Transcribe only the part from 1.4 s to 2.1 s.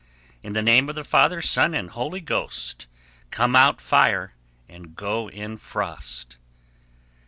Son, and